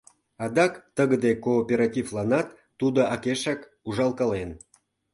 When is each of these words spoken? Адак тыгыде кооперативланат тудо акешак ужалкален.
Адак 0.43 0.73
тыгыде 0.95 1.31
кооперативланат 1.45 2.47
тудо 2.79 3.01
акешак 3.13 3.59
ужалкален. 3.87 4.49